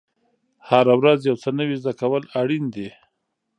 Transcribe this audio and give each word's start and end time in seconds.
هره 0.69 0.93
ورځ 0.99 1.19
یو 1.29 1.35
څه 1.43 1.49
نوی 1.59 1.75
زده 1.81 1.93
کول 1.99 2.23
اړین 2.41 2.65
دي. 2.75 2.89